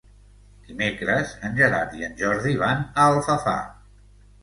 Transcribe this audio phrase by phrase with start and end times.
[0.69, 3.59] Dimecres en Gerard i en Jordi van a Alfafar.